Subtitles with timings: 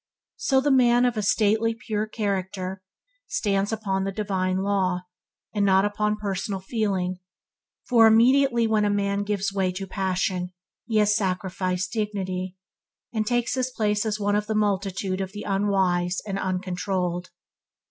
[0.37, 2.81] So with the man of stately purity of character,
[3.27, 5.01] he stands upon the divine law,
[5.53, 7.19] and not upon personal feeling,
[7.87, 10.53] for immediately a man gives way to passion
[10.87, 12.57] he has sacrificed dignity,
[13.13, 17.29] and takes his place as one of the multitude of the unwise and uncontrolled.